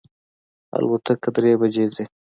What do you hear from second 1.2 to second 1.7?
درې